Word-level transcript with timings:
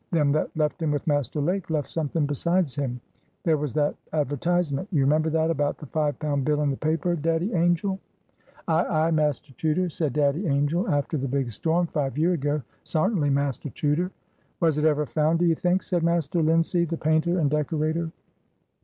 Them 0.11 0.31
that 0.31 0.49
left 0.57 0.81
him 0.81 0.89
with 0.89 1.05
Master 1.05 1.39
Lake 1.39 1.69
left 1.69 1.87
something 1.87 2.25
besides 2.25 2.73
him. 2.75 2.99
There 3.43 3.57
was 3.57 3.75
that 3.75 3.93
advertisement,—you 4.13 4.99
remember 4.99 5.29
that 5.29 5.51
about 5.51 5.77
the 5.77 5.85
five 5.85 6.17
pound 6.17 6.43
bill 6.43 6.61
in 6.63 6.71
the 6.71 6.75
paper, 6.75 7.15
Daddy 7.15 7.53
Angel?" 7.53 7.99
"Ay, 8.67 8.83
ay, 8.89 9.11
Master 9.11 9.53
Chuter," 9.53 9.91
said 9.91 10.13
Daddy 10.13 10.47
Angel; 10.47 10.89
"after 10.89 11.17
the 11.19 11.27
big 11.27 11.51
storm, 11.51 11.85
five 11.85 12.17
year 12.17 12.33
ago. 12.33 12.63
Sartinly, 12.83 13.29
Master 13.29 13.69
Chuter." 13.69 14.09
"Was 14.59 14.79
it 14.79 14.85
ever 14.85 15.05
found, 15.05 15.37
do 15.37 15.45
ye 15.45 15.53
think?" 15.53 15.83
said 15.83 16.01
Master 16.01 16.41
Linseed, 16.41 16.89
the 16.89 16.97
painter 16.97 17.37
and 17.37 17.51
decorator. 17.51 18.11